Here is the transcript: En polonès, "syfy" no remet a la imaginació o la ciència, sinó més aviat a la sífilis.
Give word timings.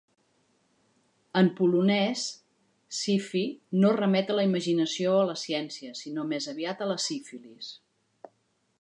En 1.41 1.51
polonès, 1.59 2.23
"syfy" 3.01 3.43
no 3.83 3.93
remet 4.01 4.33
a 4.35 4.41
la 4.41 4.49
imaginació 4.49 5.15
o 5.21 5.31
la 5.33 5.39
ciència, 5.45 5.95
sinó 6.03 6.29
més 6.35 6.53
aviat 6.57 6.83
a 6.87 6.93
la 6.95 7.01
sífilis. 7.09 7.73